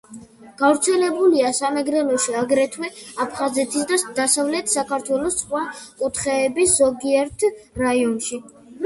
გავრცელებულია 0.59 1.49
სამეგრელოში, 1.57 2.31
აგრეთვე 2.39 2.89
აფხაზეთის 3.25 3.85
და 3.91 3.99
დასავლეთ 4.21 4.73
საქართველოს 4.77 5.37
სხვა 5.43 5.61
კუთხეების 6.01 6.75
ზოგიერთ 6.81 7.47
რაიონში. 7.85 8.41